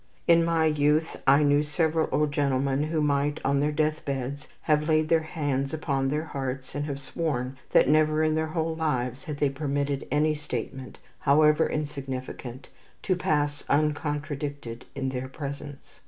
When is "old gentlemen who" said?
2.11-3.01